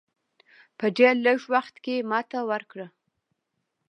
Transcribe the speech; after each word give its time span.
په 0.77 0.85
ډېر 0.97 1.15
لږ 1.25 1.39
وخت 1.53 1.75
کې 1.83 1.95
ماته 2.09 2.39
ورکړه. 2.51 2.87